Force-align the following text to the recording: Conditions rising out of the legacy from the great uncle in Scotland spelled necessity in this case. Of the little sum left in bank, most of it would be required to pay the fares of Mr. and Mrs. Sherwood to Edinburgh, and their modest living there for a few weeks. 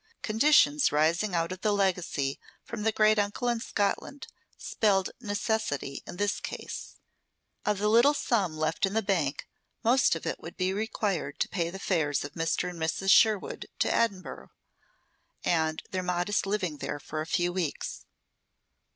Conditions 0.23 0.91
rising 0.91 1.35
out 1.35 1.51
of 1.51 1.61
the 1.61 1.71
legacy 1.71 2.39
from 2.63 2.81
the 2.81 2.91
great 2.91 3.19
uncle 3.19 3.47
in 3.47 3.59
Scotland 3.59 4.25
spelled 4.57 5.11
necessity 5.21 6.01
in 6.07 6.17
this 6.17 6.39
case. 6.39 6.95
Of 7.67 7.77
the 7.77 7.87
little 7.87 8.15
sum 8.15 8.57
left 8.57 8.87
in 8.87 8.99
bank, 9.05 9.47
most 9.83 10.15
of 10.15 10.25
it 10.25 10.39
would 10.39 10.57
be 10.57 10.73
required 10.73 11.39
to 11.41 11.47
pay 11.49 11.69
the 11.69 11.77
fares 11.77 12.25
of 12.25 12.33
Mr. 12.33 12.67
and 12.67 12.79
Mrs. 12.79 13.11
Sherwood 13.11 13.67
to 13.77 13.93
Edinburgh, 13.93 14.49
and 15.43 15.83
their 15.91 16.01
modest 16.01 16.47
living 16.47 16.77
there 16.79 16.99
for 16.99 17.21
a 17.21 17.27
few 17.27 17.53
weeks. 17.53 18.03